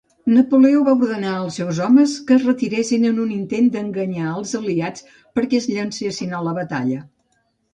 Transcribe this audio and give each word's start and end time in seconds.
Napoleó 0.35 0.79
va 0.85 0.93
ordenar 0.99 1.33
als 1.41 1.59
seus 1.59 1.81
homes 1.87 2.15
que 2.31 2.35
es 2.37 2.47
retiressin 2.47 3.05
en 3.11 3.21
un 3.25 3.35
intent 3.37 3.69
d'enganyar 3.77 4.33
els 4.39 4.55
aliats 4.61 5.07
perquè 5.39 5.61
es 5.61 5.69
llancessin 5.75 6.35
a 6.41 6.45
la 6.49 6.57
batalla. 6.61 7.07